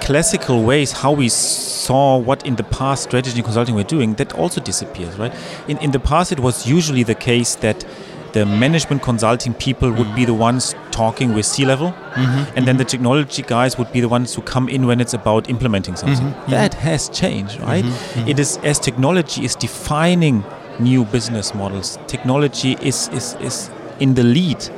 classical 0.00 0.62
ways 0.64 0.92
how 0.92 1.12
we 1.12 1.28
saw 1.28 2.16
what 2.16 2.44
in 2.44 2.56
the 2.56 2.64
past 2.64 3.04
strategy 3.04 3.40
consulting 3.42 3.74
were 3.74 3.84
doing 3.84 4.14
that 4.14 4.32
also 4.32 4.60
disappears 4.60 5.16
right 5.16 5.32
in, 5.68 5.78
in 5.78 5.92
the 5.92 6.00
past 6.00 6.32
it 6.32 6.40
was 6.40 6.66
usually 6.66 7.04
the 7.04 7.14
case 7.14 7.54
that 7.56 7.84
the 8.32 8.46
management 8.46 9.02
consulting 9.02 9.54
people 9.54 9.92
would 9.92 10.14
be 10.14 10.24
the 10.24 10.34
ones 10.34 10.74
talking 10.90 11.34
with 11.34 11.46
C 11.46 11.64
level, 11.64 11.92
mm-hmm. 11.92 12.56
and 12.56 12.66
then 12.66 12.76
the 12.76 12.84
mm-hmm. 12.84 12.90
technology 12.90 13.42
guys 13.42 13.78
would 13.78 13.92
be 13.92 14.00
the 14.00 14.08
ones 14.08 14.34
who 14.34 14.42
come 14.42 14.68
in 14.68 14.86
when 14.86 15.00
it's 15.00 15.14
about 15.14 15.48
implementing 15.50 15.94
mm-hmm. 15.94 16.14
something. 16.14 16.50
That 16.50 16.74
has 16.74 17.08
changed, 17.08 17.60
right? 17.60 17.84
It 18.26 18.38
is 18.38 18.58
as 18.58 18.78
technology 18.78 19.44
is 19.44 19.54
defining 19.54 20.44
new 20.80 21.04
business 21.04 21.54
models. 21.54 21.98
Technology 22.06 22.76
is 22.80 23.08
is, 23.08 23.36
is 23.40 23.70
in 24.00 24.14
the 24.14 24.22
lead. 24.22 24.70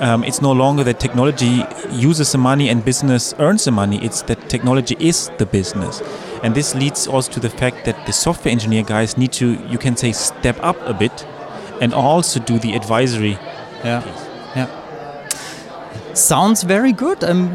Um, 0.00 0.24
it's 0.24 0.40
no 0.40 0.52
longer 0.52 0.82
that 0.84 0.98
technology 0.98 1.62
uses 1.90 2.32
the 2.32 2.38
money 2.38 2.70
and 2.70 2.82
business 2.82 3.34
earns 3.38 3.64
the 3.66 3.70
money. 3.70 4.02
It's 4.02 4.22
that 4.22 4.48
technology 4.48 4.96
is 4.98 5.30
the 5.36 5.44
business. 5.44 6.00
And 6.42 6.54
this 6.54 6.74
leads 6.74 7.06
also 7.06 7.30
to 7.32 7.40
the 7.40 7.50
fact 7.50 7.84
that 7.84 8.06
the 8.06 8.12
software 8.12 8.50
engineer 8.50 8.82
guys 8.82 9.18
need 9.18 9.32
to, 9.32 9.62
you 9.68 9.76
can 9.76 9.96
say, 9.96 10.12
step 10.12 10.56
up 10.62 10.76
a 10.86 10.94
bit 10.94 11.26
and 11.80 11.94
also 11.94 12.40
do 12.40 12.58
the 12.58 12.74
advisory. 12.74 13.38
Yeah, 13.84 14.04
yeah. 14.56 16.14
Sounds 16.14 16.62
very 16.62 16.92
good. 16.92 17.24
Um, 17.24 17.48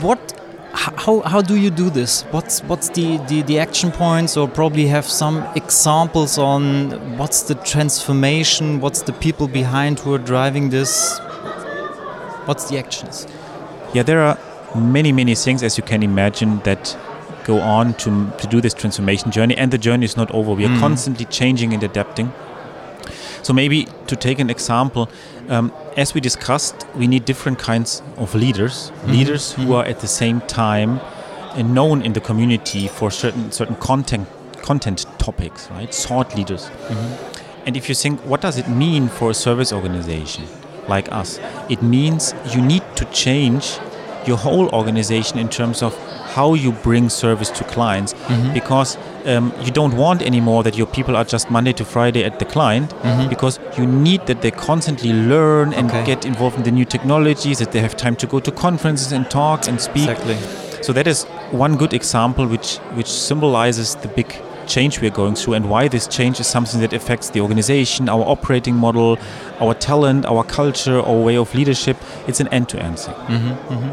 what? 0.00 0.34
How, 0.72 1.22
how 1.22 1.42
do 1.42 1.56
you 1.56 1.70
do 1.70 1.90
this? 1.90 2.22
What's 2.30 2.60
what's 2.60 2.88
the, 2.90 3.16
the, 3.26 3.42
the 3.42 3.58
action 3.58 3.90
points, 3.90 4.36
or 4.36 4.46
probably 4.46 4.86
have 4.86 5.04
some 5.04 5.42
examples 5.56 6.38
on 6.38 7.18
what's 7.18 7.42
the 7.42 7.56
transformation? 7.56 8.80
What's 8.80 9.02
the 9.02 9.12
people 9.12 9.48
behind 9.48 9.98
who 9.98 10.14
are 10.14 10.18
driving 10.18 10.70
this? 10.70 11.18
What's 12.44 12.68
the 12.70 12.78
actions? 12.78 13.26
Yeah, 13.92 14.04
there 14.04 14.20
are 14.20 14.38
many, 14.76 15.10
many 15.12 15.34
things, 15.34 15.62
as 15.62 15.76
you 15.76 15.82
can 15.82 16.02
imagine, 16.02 16.60
that 16.60 16.96
go 17.44 17.58
on 17.58 17.94
to, 17.94 18.30
to 18.38 18.46
do 18.46 18.60
this 18.60 18.74
transformation 18.74 19.32
journey, 19.32 19.56
and 19.56 19.72
the 19.72 19.78
journey 19.78 20.04
is 20.04 20.16
not 20.16 20.30
over. 20.30 20.52
We 20.52 20.66
are 20.66 20.78
constantly 20.78 21.24
changing 21.24 21.74
and 21.74 21.82
adapting. 21.82 22.32
So, 23.42 23.52
maybe 23.52 23.86
to 24.06 24.16
take 24.16 24.38
an 24.38 24.50
example, 24.50 25.08
um, 25.48 25.72
as 25.96 26.14
we 26.14 26.20
discussed, 26.20 26.86
we 26.94 27.06
need 27.06 27.24
different 27.24 27.58
kinds 27.58 28.02
of 28.16 28.34
leaders, 28.34 28.92
leaders 29.06 29.52
who 29.52 29.74
are 29.74 29.84
at 29.84 30.00
the 30.00 30.08
same 30.08 30.40
time 30.42 31.00
uh, 31.00 31.62
known 31.62 32.02
in 32.02 32.12
the 32.12 32.20
community 32.20 32.88
for 32.88 33.10
certain 33.10 33.50
certain 33.52 33.76
content 33.76 34.28
content 34.62 35.06
topics, 35.18 35.70
right? 35.70 35.94
Thought 35.94 36.36
leaders. 36.36 36.70
And 37.66 37.76
if 37.76 37.88
you 37.88 37.94
think, 37.94 38.20
what 38.20 38.40
does 38.40 38.56
it 38.58 38.68
mean 38.68 39.08
for 39.08 39.30
a 39.30 39.34
service 39.34 39.72
organization 39.72 40.44
like 40.88 41.10
us? 41.12 41.38
It 41.68 41.82
means 41.82 42.34
you 42.54 42.62
need 42.62 42.82
to 42.96 43.04
change 43.06 43.78
your 44.26 44.36
whole 44.38 44.68
organization 44.70 45.38
in 45.38 45.48
terms 45.48 45.82
of 45.82 45.94
how 46.38 46.54
you 46.64 46.70
bring 46.88 47.08
service 47.08 47.50
to 47.58 47.64
clients 47.74 48.12
mm-hmm. 48.14 48.52
because 48.60 48.90
um, 49.26 49.52
you 49.64 49.72
don't 49.80 49.96
want 50.04 50.22
anymore 50.22 50.60
that 50.66 50.76
your 50.80 50.86
people 50.96 51.14
are 51.16 51.24
just 51.34 51.50
Monday 51.50 51.72
to 51.80 51.84
Friday 51.84 52.22
at 52.24 52.38
the 52.38 52.44
client 52.44 52.90
mm-hmm. 52.90 53.28
because 53.28 53.58
you 53.78 53.84
need 53.86 54.20
that 54.26 54.40
they 54.42 54.52
constantly 54.70 55.12
learn 55.12 55.68
and 55.74 55.88
Okay. 55.88 56.04
get 56.12 56.24
involved 56.32 56.56
in 56.60 56.64
the 56.68 56.70
new 56.70 56.84
technologies, 56.84 57.56
that 57.58 57.70
they 57.72 57.80
have 57.80 57.94
time 57.96 58.16
to 58.22 58.26
go 58.34 58.38
to 58.40 58.50
conferences 58.52 59.12
and 59.16 59.24
talk 59.30 59.66
and 59.68 59.80
speak. 59.80 60.08
Exactly. 60.08 60.36
So 60.86 60.92
that 60.92 61.06
is 61.12 61.24
one 61.66 61.76
good 61.82 61.92
example 62.00 62.44
which 62.54 62.70
which 62.98 63.10
symbolizes 63.28 63.88
the 64.04 64.08
big 64.08 64.28
change 64.74 65.00
we 65.02 65.06
are 65.10 65.16
going 65.22 65.34
through 65.40 65.54
and 65.58 65.64
why 65.72 65.88
this 65.88 66.06
change 66.16 66.36
is 66.40 66.46
something 66.56 66.80
that 66.84 66.92
affects 66.92 67.30
the 67.34 67.40
organization, 67.40 68.08
our 68.14 68.24
operating 68.34 68.76
model, 68.86 69.16
our 69.64 69.74
talent, 69.88 70.26
our 70.26 70.44
culture, 70.58 70.98
our 71.10 71.20
way 71.28 71.36
of 71.44 71.54
leadership. 71.60 71.96
It's 72.28 72.40
an 72.44 72.48
end-to-end 72.58 72.98
thing. 73.04 73.14
Mm-hmm. 73.14 73.90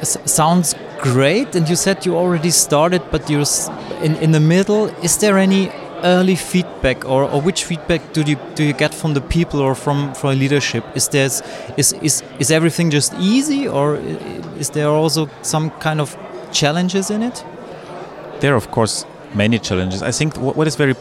S- 0.00 0.18
sounds 0.40 0.74
great. 1.00 1.54
And 1.56 1.68
you 1.68 1.76
said 1.76 2.06
you 2.06 2.16
already 2.16 2.50
started, 2.50 3.02
but 3.10 3.28
you're 3.30 3.46
in, 4.02 4.16
in 4.16 4.32
the 4.32 4.40
middle. 4.40 4.86
Is 5.02 5.16
there 5.18 5.38
any 5.38 5.70
early 6.04 6.36
feedback, 6.36 7.04
or, 7.04 7.24
or 7.24 7.40
which 7.42 7.64
feedback 7.64 8.12
do 8.12 8.22
you 8.22 8.36
do 8.54 8.62
you 8.62 8.72
get 8.72 8.94
from 8.94 9.14
the 9.14 9.20
people 9.20 9.60
or 9.60 9.74
from 9.74 10.14
from 10.14 10.38
leadership? 10.38 10.84
Is 10.94 11.08
there 11.08 11.26
is 11.76 11.92
is 12.02 12.22
is 12.38 12.50
everything 12.50 12.90
just 12.90 13.14
easy, 13.14 13.68
or 13.68 13.96
is 14.58 14.70
there 14.70 14.88
also 14.88 15.28
some 15.42 15.70
kind 15.80 16.00
of 16.00 16.16
challenges 16.52 17.10
in 17.10 17.22
it? 17.22 17.44
There 18.40 18.52
are, 18.52 18.56
of 18.56 18.70
course, 18.70 19.04
many 19.34 19.58
challenges. 19.58 20.02
I 20.02 20.12
think 20.12 20.36
what 20.36 20.66
is 20.66 20.76
very 20.76 20.94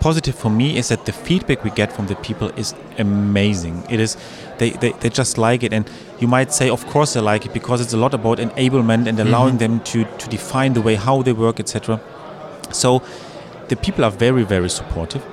positive 0.00 0.34
for 0.34 0.50
me 0.50 0.76
is 0.76 0.88
that 0.88 1.06
the 1.06 1.12
feedback 1.12 1.64
we 1.64 1.70
get 1.70 1.92
from 1.92 2.06
the 2.06 2.16
people 2.16 2.48
is 2.50 2.74
amazing. 2.98 3.84
It 3.90 4.00
is, 4.00 4.16
they, 4.58 4.70
they, 4.70 4.92
they 4.92 5.10
just 5.10 5.38
like 5.38 5.62
it. 5.62 5.72
And 5.72 5.90
you 6.18 6.28
might 6.28 6.52
say, 6.52 6.70
of 6.70 6.86
course, 6.86 7.14
they 7.14 7.20
like 7.20 7.46
it 7.46 7.52
because 7.52 7.80
it's 7.80 7.92
a 7.92 7.96
lot 7.96 8.14
about 8.14 8.38
enablement 8.38 9.06
and 9.06 9.18
mm-hmm. 9.18 9.28
allowing 9.28 9.58
them 9.58 9.80
to, 9.80 10.04
to 10.04 10.28
define 10.28 10.72
the 10.74 10.82
way 10.82 10.94
how 10.94 11.22
they 11.22 11.32
work, 11.32 11.60
etc. 11.60 12.00
So 12.72 13.02
the 13.68 13.76
people 13.76 14.04
are 14.04 14.10
very, 14.10 14.44
very 14.44 14.70
supportive. 14.70 15.24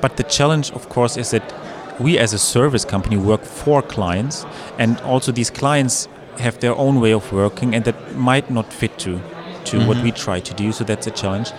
But 0.00 0.16
the 0.16 0.24
challenge, 0.24 0.70
of 0.72 0.88
course, 0.88 1.16
is 1.16 1.30
that 1.30 1.54
we 2.00 2.18
as 2.18 2.32
a 2.32 2.38
service 2.38 2.84
company 2.84 3.16
work 3.16 3.42
for 3.44 3.82
clients, 3.82 4.46
and 4.78 4.98
also 5.00 5.32
these 5.32 5.50
clients 5.50 6.08
have 6.38 6.58
their 6.60 6.74
own 6.74 7.00
way 7.00 7.12
of 7.12 7.30
working, 7.32 7.74
and 7.74 7.84
that 7.84 8.16
might 8.16 8.50
not 8.50 8.72
fit 8.72 8.98
to 9.00 9.20
to 9.62 9.78
what 9.86 9.98
mm-hmm. 9.98 10.04
we 10.04 10.12
try 10.12 10.40
to 10.40 10.54
do. 10.54 10.72
So 10.72 10.84
that's 10.84 11.06
a 11.06 11.10
challenge. 11.10 11.52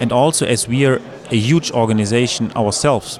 And 0.00 0.12
also, 0.12 0.44
as 0.46 0.66
we 0.66 0.86
are 0.86 1.00
a 1.34 1.36
huge 1.36 1.72
organization 1.72 2.52
ourselves, 2.56 3.18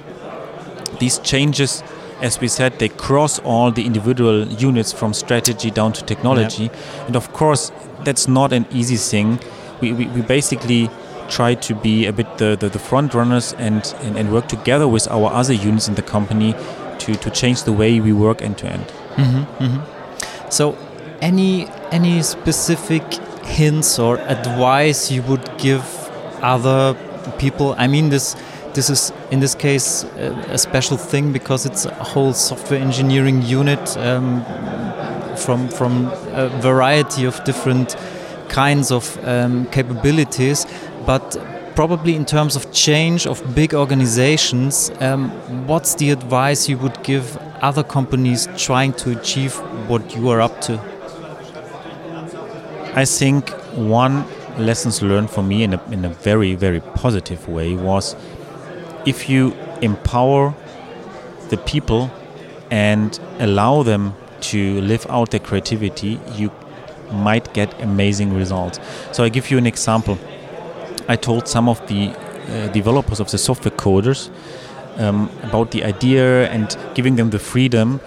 these 0.99 1.19
changes, 1.19 1.83
as 2.21 2.39
we 2.39 2.47
said, 2.47 2.79
they 2.79 2.89
cross 2.89 3.39
all 3.39 3.71
the 3.71 3.85
individual 3.85 4.47
units 4.47 4.93
from 4.93 5.13
strategy 5.13 5.69
down 5.69 5.91
to 5.93 6.01
technology. 6.05 6.71
And 7.07 7.15
of 7.15 7.33
course, 7.33 7.71
that's 8.05 8.27
not 8.27 8.53
an 8.53 8.65
easy 8.71 8.95
thing. 8.95 9.39
We, 9.81 9.91
we, 9.91 10.05
we 10.07 10.21
basically 10.21 10.89
try 11.27 11.55
to 11.55 11.75
be 11.75 12.05
a 12.05 12.13
bit 12.13 12.37
the, 12.37 12.55
the, 12.55 12.69
the 12.69 12.79
front 12.79 13.13
runners 13.13 13.53
and, 13.57 13.93
and, 14.01 14.17
and 14.17 14.31
work 14.31 14.47
together 14.47 14.87
with 14.87 15.07
our 15.09 15.29
other 15.33 15.53
units 15.53 15.87
in 15.89 15.95
the 15.95 16.01
company 16.01 16.53
to, 16.99 17.15
to 17.15 17.29
change 17.29 17.63
the 17.63 17.73
way 17.73 17.99
we 17.99 18.13
work 18.13 18.41
end 18.41 18.57
to 18.59 18.67
end. 18.71 18.85
Mm-hmm, 19.15 19.63
mm-hmm. 19.63 20.49
So, 20.49 20.77
any 21.21 21.67
any 21.91 22.21
specific 22.21 23.03
hints 23.43 23.99
or 23.99 24.19
advice 24.19 25.11
you 25.11 25.21
would 25.23 25.45
give 25.57 25.83
other 26.41 26.95
people? 27.39 27.75
I 27.77 27.87
mean, 27.87 28.09
this 28.09 28.35
this 28.73 28.89
is 28.89 29.13
in 29.31 29.39
this 29.39 29.55
case 29.55 30.03
a, 30.17 30.53
a 30.53 30.57
special 30.57 30.97
thing 30.97 31.31
because 31.31 31.65
it's 31.65 31.85
a 31.85 31.93
whole 32.03 32.33
software 32.33 32.79
engineering 32.79 33.41
unit 33.41 33.97
um, 33.97 34.43
from 35.37 35.69
from 35.69 36.07
a 36.33 36.49
variety 36.61 37.25
of 37.25 37.43
different 37.43 37.95
kinds 38.49 38.91
of 38.91 39.17
um, 39.25 39.65
capabilities, 39.67 40.65
but 41.05 41.37
probably 41.75 42.15
in 42.15 42.25
terms 42.25 42.55
of 42.55 42.71
change 42.71 43.27
of 43.27 43.41
big 43.53 43.73
organizations, 43.73 44.91
um, 45.01 45.29
what's 45.67 45.95
the 45.95 46.09
advice 46.09 46.69
you 46.69 46.77
would 46.77 47.03
give 47.03 47.37
other 47.61 47.83
companies 47.83 48.47
trying 48.55 48.93
to 48.93 49.11
achieve 49.17 49.55
what 49.89 50.15
you 50.15 50.29
are 50.29 50.41
up 50.41 50.61
to? 50.61 50.79
I 52.95 53.03
think 53.03 53.49
one 53.75 54.23
lessons 54.57 55.01
learned 55.01 55.29
for 55.29 55.43
me 55.43 55.63
in 55.63 55.73
a, 55.73 55.83
in 55.91 56.05
a 56.05 56.09
very, 56.09 56.55
very 56.55 56.79
positive 56.79 57.47
way 57.47 57.75
was 57.75 58.15
if 59.05 59.29
you 59.29 59.53
empower 59.81 60.53
the 61.49 61.57
people 61.57 62.11
and 62.71 63.19
allow 63.39 63.83
them 63.83 64.15
to 64.41 64.81
live 64.81 65.05
out 65.09 65.31
their 65.31 65.39
creativity, 65.39 66.19
you 66.33 66.51
might 67.11 67.53
get 67.53 67.79
amazing 67.81 68.33
results. 68.33 68.79
So 69.11 69.23
I 69.23 69.29
give 69.29 69.51
you 69.51 69.57
an 69.57 69.65
example. 69.65 70.17
I 71.07 71.15
told 71.15 71.47
some 71.47 71.69
of 71.69 71.85
the 71.87 72.09
uh, 72.09 72.67
developers 72.69 73.19
of 73.19 73.29
the 73.31 73.37
software 73.37 73.75
coders 73.75 74.29
um, 74.97 75.29
about 75.43 75.71
the 75.71 75.83
idea 75.83 76.49
and 76.49 76.75
giving 76.95 77.15
them 77.15 77.29
the 77.29 77.39
freedom. 77.39 77.99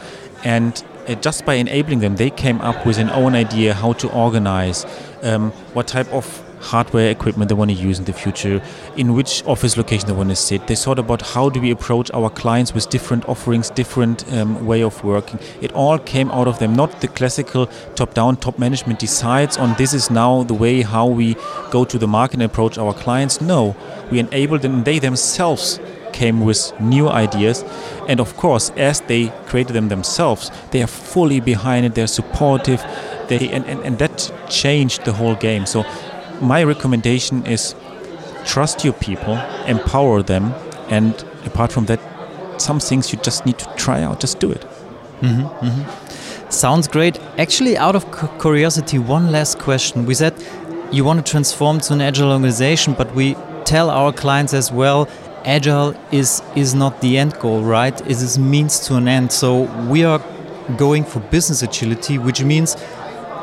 And 0.44 0.82
uh, 1.08 1.14
just 1.16 1.44
by 1.44 1.54
enabling 1.54 2.00
them, 2.00 2.16
they 2.16 2.30
came 2.30 2.60
up 2.60 2.86
with 2.86 2.98
an 2.98 3.10
own 3.10 3.34
idea 3.34 3.74
how 3.74 3.92
to 3.94 4.12
organize, 4.12 4.84
um, 5.22 5.50
what 5.74 5.86
type 5.86 6.12
of 6.12 6.44
hardware 6.60 7.10
equipment 7.10 7.48
they 7.48 7.54
want 7.54 7.70
to 7.70 7.76
use 7.76 7.98
in 7.98 8.04
the 8.04 8.12
future, 8.12 8.62
in 8.96 9.14
which 9.14 9.44
office 9.46 9.76
location 9.76 10.06
they 10.08 10.12
want 10.12 10.28
to 10.30 10.36
sit. 10.36 10.66
They 10.66 10.74
thought 10.74 10.98
about 10.98 11.22
how 11.22 11.48
do 11.48 11.60
we 11.60 11.70
approach 11.70 12.10
our 12.12 12.30
clients 12.30 12.74
with 12.74 12.88
different 12.90 13.28
offerings, 13.28 13.70
different 13.70 14.30
um, 14.32 14.66
way 14.66 14.82
of 14.82 15.02
working. 15.04 15.38
It 15.60 15.72
all 15.72 15.98
came 15.98 16.30
out 16.30 16.48
of 16.48 16.58
them, 16.58 16.74
not 16.74 17.00
the 17.00 17.08
classical 17.08 17.66
top-down, 17.94 18.36
top 18.38 18.58
management 18.58 18.98
decides 18.98 19.56
on 19.56 19.74
this 19.78 19.94
is 19.94 20.10
now 20.10 20.42
the 20.42 20.54
way 20.54 20.82
how 20.82 21.06
we 21.06 21.36
go 21.70 21.84
to 21.84 21.98
the 21.98 22.08
market 22.08 22.34
and 22.34 22.42
approach 22.42 22.78
our 22.78 22.94
clients. 22.94 23.40
No, 23.40 23.76
we 24.10 24.18
enabled 24.18 24.62
them, 24.62 24.84
they 24.84 24.98
themselves 24.98 25.80
came 26.12 26.40
with 26.40 26.72
new 26.80 27.08
ideas. 27.08 27.64
And 28.08 28.20
of 28.20 28.36
course, 28.36 28.70
as 28.76 29.00
they 29.02 29.28
created 29.46 29.74
them 29.74 29.88
themselves, 29.88 30.50
they 30.70 30.82
are 30.82 30.88
fully 30.88 31.40
behind 31.40 31.86
it, 31.86 31.94
they're 31.94 32.06
supportive. 32.06 32.82
They, 33.28 33.48
and, 33.50 33.64
and, 33.66 33.80
and 33.80 33.98
that 33.98 34.32
changed 34.48 35.04
the 35.04 35.12
whole 35.12 35.34
game. 35.34 35.66
So 35.66 35.84
my 36.40 36.62
recommendation 36.64 37.46
is 37.46 37.74
trust 38.44 38.84
your 38.84 38.94
people, 38.94 39.36
empower 39.66 40.22
them, 40.22 40.54
and 40.88 41.14
apart 41.44 41.72
from 41.72 41.86
that, 41.86 42.00
some 42.60 42.80
things 42.80 43.12
you 43.12 43.18
just 43.22 43.46
need 43.46 43.58
to 43.58 43.66
try 43.76 44.02
out. 44.02 44.20
Just 44.20 44.40
do 44.40 44.50
it. 44.50 44.66
Mm 45.22 45.28
-hmm, 45.28 45.48
mm 45.62 45.70
-hmm. 45.70 45.84
Sounds 46.48 46.88
great. 46.88 47.20
Actually, 47.38 47.78
out 47.78 47.94
of 47.94 48.04
curiosity, 48.38 48.98
one 48.98 49.30
last 49.30 49.58
question. 49.58 50.06
We 50.06 50.14
said 50.14 50.32
you 50.90 51.04
want 51.04 51.24
to 51.24 51.30
transform 51.30 51.80
to 51.80 51.94
an 51.94 52.00
agile 52.00 52.32
organization, 52.32 52.94
but 52.96 53.06
we 53.14 53.34
tell 53.64 53.90
our 53.90 54.12
clients 54.12 54.54
as 54.54 54.72
well 54.72 55.06
agile 55.44 55.94
is 56.10 56.42
is 56.56 56.74
not 56.74 57.00
the 57.00 57.16
end 57.18 57.38
goal 57.38 57.62
right 57.62 58.00
it 58.02 58.10
is 58.10 58.38
means 58.38 58.80
to 58.86 58.96
an 58.96 59.08
end 59.08 59.30
so 59.30 59.62
we 59.88 60.04
are 60.04 60.20
going 60.76 61.04
for 61.04 61.20
business 61.30 61.62
agility 61.62 62.18
which 62.18 62.42
means 62.42 62.76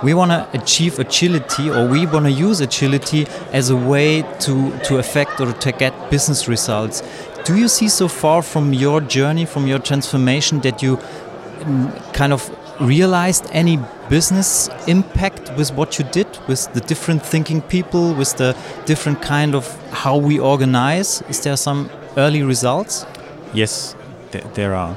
we 0.04 0.14
want 0.14 0.32
to 0.32 0.48
achieve 0.54 1.00
agility 1.00 1.70
or 1.70 1.88
we 1.88 2.06
want 2.06 2.25
to 2.25 2.32
use 2.32 2.62
agility 2.62 3.28
as 3.52 3.70
a 3.70 3.75
way 3.75 4.22
to, 4.40 4.78
to 4.80 4.98
affect 4.98 5.40
or 5.40 5.54
to 5.54 5.72
get 5.72 5.94
business 6.10 6.48
results. 6.48 7.02
Do 7.46 7.56
you 7.56 7.68
see 7.68 7.90
so 7.90 8.08
far 8.08 8.42
from 8.42 8.74
your 8.74 9.02
journey, 9.02 9.46
from 9.46 9.68
your 9.68 9.80
transformation, 9.80 10.62
that 10.62 10.82
you 10.82 10.98
mm, 10.98 12.14
kind 12.14 12.34
of 12.34 12.50
realized 12.82 13.48
any 13.52 13.80
business 14.10 14.70
impact 14.88 15.52
with 15.58 15.72
what 15.74 15.98
you 15.98 16.06
did, 16.06 16.28
with 16.48 16.72
the 16.74 16.82
different 16.82 17.25
thinking 17.25 17.62
people, 17.62 18.14
with 18.14 18.36
the 18.38 18.56
different 18.86 19.22
kind 19.22 19.56
of 19.56 19.66
how 19.92 20.18
we 20.18 20.40
organize? 20.40 21.22
Is 21.30 21.42
there 21.42 21.58
some 21.58 21.90
early 22.18 22.44
results? 22.44 23.06
Yes, 23.54 23.96
th 24.32 24.44
there 24.54 24.74
are. 24.75 24.96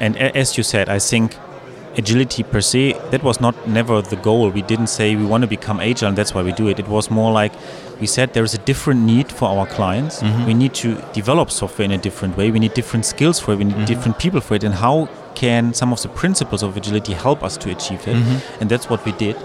And 0.00 0.16
as 0.16 0.56
you 0.56 0.64
said, 0.64 0.88
I 0.88 0.98
think 0.98 1.36
agility 1.96 2.42
per 2.42 2.60
se 2.60 2.92
that 3.10 3.22
was 3.22 3.40
not 3.40 3.68
never 3.68 4.02
the 4.02 4.16
goal. 4.16 4.50
We 4.50 4.62
didn't 4.62 4.88
say 4.88 5.16
we 5.16 5.26
want 5.26 5.42
to 5.42 5.48
become 5.48 5.80
agile 5.80 6.08
and 6.08 6.18
that's 6.18 6.34
why 6.34 6.42
we 6.42 6.52
do 6.52 6.68
it. 6.68 6.78
It 6.78 6.88
was 6.88 7.10
more 7.10 7.32
like 7.32 7.52
we 8.00 8.06
said 8.06 8.34
there 8.34 8.44
is 8.44 8.54
a 8.54 8.58
different 8.58 9.00
need 9.02 9.30
for 9.30 9.48
our 9.48 9.66
clients. 9.66 10.20
Mm-hmm. 10.20 10.46
we 10.46 10.54
need 10.54 10.74
to 10.74 10.96
develop 11.12 11.50
software 11.50 11.84
in 11.84 11.92
a 11.92 11.98
different 11.98 12.36
way. 12.36 12.50
We 12.50 12.58
need 12.58 12.74
different 12.74 13.06
skills 13.06 13.38
for 13.40 13.52
it. 13.52 13.58
We 13.58 13.64
need 13.64 13.74
mm-hmm. 13.74 13.84
different 13.84 14.18
people 14.18 14.40
for 14.40 14.54
it. 14.54 14.64
And 14.64 14.74
how 14.74 15.08
can 15.34 15.74
some 15.74 15.92
of 15.92 16.00
the 16.02 16.08
principles 16.08 16.62
of 16.62 16.76
agility 16.76 17.12
help 17.12 17.42
us 17.42 17.56
to 17.58 17.70
achieve 17.70 18.04
that 18.04 18.14
mm-hmm. 18.14 18.60
and 18.60 18.70
that's 18.70 18.88
what 18.88 19.04
we 19.04 19.12
did. 19.12 19.36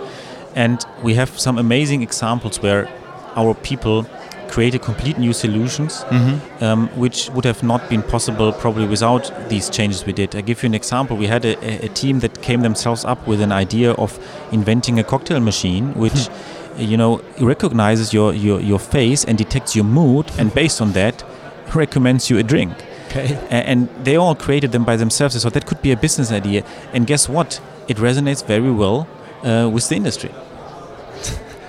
And 0.56 0.84
we 1.04 1.14
have 1.16 1.40
some 1.40 1.58
amazing 1.58 2.02
examples 2.02 2.62
where 2.62 2.90
our 3.36 3.54
people 3.54 4.06
created 4.50 4.82
complete 4.82 5.18
new 5.18 5.34
solutions, 5.34 6.04
mm-hmm. 6.06 6.64
um, 6.64 6.88
which 6.90 7.30
would 7.32 7.46
have 7.46 7.64
not 7.64 7.88
been 7.90 8.04
possible 8.04 8.52
probably 8.52 8.88
without 8.88 9.32
these 9.50 9.70
changes 9.70 10.06
we 10.06 10.14
did. 10.14 10.36
I 10.36 10.42
give 10.42 10.64
you 10.64 10.68
an 10.68 10.74
example. 10.74 11.16
We 11.16 11.28
had 11.28 11.46
a, 11.46 11.86
a 11.86 11.90
team 11.90 12.20
that 12.20 12.42
came 12.42 12.62
themselves 12.62 13.06
up 13.06 13.28
with 13.28 13.42
an 13.42 13.52
idea 13.52 13.92
of 13.94 14.20
inventing 14.52 15.00
a 15.00 15.04
cocktail 15.04 15.40
machine, 15.40 15.94
which 15.94 16.28
hmm. 16.28 16.82
you 16.82 16.98
know 16.98 17.22
recognizes 17.40 18.14
your, 18.14 18.34
your, 18.34 18.60
your 18.60 18.80
face 18.80 19.24
and 19.24 19.38
detects 19.38 19.76
your 19.76 19.86
mood, 19.86 20.26
and 20.38 20.54
based 20.54 20.82
on 20.82 20.94
that, 20.94 21.24
recommends 21.76 22.30
you 22.30 22.38
a 22.38 22.44
drink. 22.44 22.74
Okay. 23.08 23.40
And 23.50 23.90
they 24.04 24.16
all 24.18 24.36
created 24.36 24.72
them 24.72 24.86
by 24.86 24.96
themselves. 24.96 25.42
So 25.42 25.50
that 25.50 25.66
could 25.66 25.82
be 25.82 25.92
a 25.92 25.98
business 25.98 26.32
idea. 26.32 26.64
And 26.94 27.08
guess 27.08 27.28
what? 27.28 27.60
It 27.88 27.98
resonates 27.98 28.46
very 28.46 28.72
well 28.72 29.08
uh, 29.44 29.68
with 29.74 29.90
the 29.90 29.96
industry. 29.96 30.32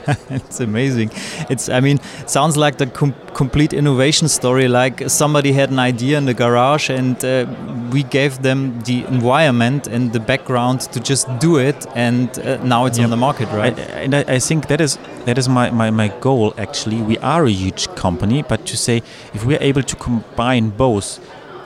it's 0.30 0.60
amazing. 0.60 1.10
It's, 1.48 1.68
I 1.68 1.80
mean, 1.80 1.98
sounds 2.26 2.56
like 2.56 2.78
the 2.78 2.86
com 2.86 3.14
complete 3.34 3.72
innovation 3.72 4.28
story. 4.28 4.68
Like 4.68 5.08
somebody 5.08 5.52
had 5.52 5.70
an 5.70 5.78
idea 5.78 6.18
in 6.18 6.24
the 6.24 6.34
garage, 6.34 6.90
and 6.90 7.22
uh, 7.24 7.46
we 7.92 8.02
gave 8.02 8.42
them 8.42 8.80
the 8.82 9.04
environment 9.06 9.86
and 9.86 10.12
the 10.12 10.20
background 10.20 10.80
to 10.92 11.00
just 11.00 11.26
do 11.38 11.58
it, 11.58 11.86
and 11.94 12.28
uh, 12.38 12.62
now 12.64 12.86
it's 12.86 12.98
yep. 12.98 13.04
on 13.04 13.10
the 13.10 13.16
market, 13.16 13.48
right? 13.48 13.78
I, 13.78 13.82
and 14.04 14.14
I, 14.14 14.24
I, 14.26 14.38
think 14.38 14.68
that 14.68 14.80
is 14.80 14.98
that 15.26 15.38
is 15.38 15.48
my, 15.48 15.70
my, 15.70 15.90
my 15.90 16.08
goal. 16.20 16.54
Actually, 16.58 17.02
we 17.02 17.18
are 17.18 17.44
a 17.44 17.50
huge 17.50 17.88
company, 17.94 18.42
but 18.42 18.66
to 18.66 18.76
say 18.76 19.02
if 19.34 19.44
we 19.44 19.56
are 19.56 19.62
able 19.62 19.82
to 19.82 19.96
combine 19.96 20.70
both 20.70 21.20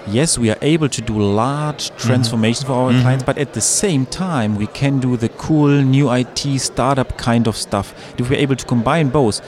yes, 0.07 0.39
we 0.39 0.51
are 0.51 0.59
able 0.63 0.89
to 0.89 1.01
do 1.01 1.19
large 1.19 1.91
mm-hmm. 1.91 2.07
transformations 2.07 2.65
mm 2.65 2.71
-hmm. 2.71 2.75
for 2.75 2.85
our 2.85 2.91
mm 2.93 2.97
-hmm. 2.97 3.03
clients, 3.03 3.25
but 3.25 3.39
at 3.39 3.53
the 3.53 3.61
same 3.61 4.05
time, 4.07 4.57
we 4.59 4.67
can 4.81 5.01
do 5.01 5.17
the 5.17 5.29
cool 5.29 5.85
new 5.85 6.17
IT 6.17 6.61
startup 6.61 7.13
kind 7.17 7.49
of 7.49 7.57
stuff. 7.57 7.95
If 8.17 8.29
we're 8.29 8.43
able 8.45 8.57
to 8.57 8.67
combine 8.67 9.05
both, 9.11 9.41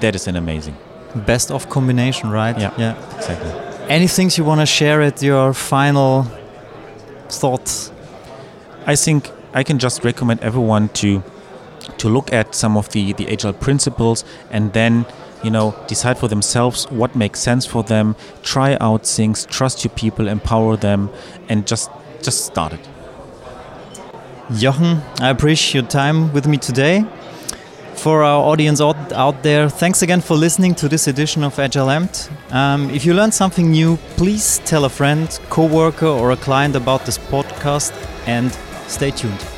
that 0.00 0.14
is 0.14 0.28
an 0.28 0.36
amazing. 0.36 0.74
Best 1.26 1.50
of 1.50 1.68
combination, 1.68 2.32
right? 2.32 2.58
Yeah, 2.58 2.72
yeah, 2.78 2.94
exactly. 3.16 3.50
Any 3.88 4.08
things 4.08 4.36
you 4.36 4.46
want 4.46 4.60
to 4.60 4.66
share 4.66 5.06
at 5.06 5.22
your 5.22 5.54
final 5.54 6.24
thoughts? 7.40 7.92
I 8.86 8.96
think 8.96 9.30
I 9.54 9.64
can 9.64 9.78
just 9.78 10.04
recommend 10.04 10.40
everyone 10.42 10.88
to 10.88 11.22
to 11.96 12.08
look 12.08 12.32
at 12.32 12.54
some 12.54 12.78
of 12.78 12.88
the 12.88 13.14
the 13.14 13.32
agile 13.32 13.52
principles 13.52 14.24
and 14.50 14.72
then 14.72 15.04
you 15.42 15.50
know, 15.50 15.74
decide 15.86 16.18
for 16.18 16.28
themselves 16.28 16.86
what 16.90 17.14
makes 17.14 17.40
sense 17.40 17.66
for 17.66 17.82
them, 17.82 18.16
try 18.42 18.76
out 18.80 19.06
things, 19.06 19.46
trust 19.46 19.84
your 19.84 19.92
people, 19.94 20.28
empower 20.28 20.76
them, 20.76 21.10
and 21.48 21.66
just 21.66 21.90
just 22.22 22.44
start 22.46 22.72
it. 22.72 22.80
Jochen, 24.56 25.02
I 25.20 25.28
appreciate 25.28 25.74
your 25.82 25.90
time 25.90 26.32
with 26.32 26.46
me 26.46 26.56
today. 26.56 27.04
For 27.96 28.22
our 28.22 28.44
audience 28.44 28.80
out, 28.80 29.12
out 29.12 29.42
there, 29.42 29.68
thanks 29.68 30.02
again 30.02 30.20
for 30.20 30.36
listening 30.36 30.74
to 30.76 30.88
this 30.88 31.08
edition 31.08 31.42
of 31.42 31.58
Agile 31.58 31.88
Amped. 31.88 32.30
Um, 32.52 32.90
if 32.90 33.04
you 33.04 33.12
learned 33.12 33.34
something 33.34 33.70
new, 33.72 33.96
please 34.16 34.60
tell 34.64 34.84
a 34.84 34.88
friend, 34.88 35.28
coworker, 35.50 36.06
or 36.06 36.30
a 36.30 36.36
client 36.36 36.76
about 36.76 37.04
this 37.04 37.18
podcast 37.18 37.92
and 38.26 38.52
stay 38.86 39.10
tuned. 39.10 39.57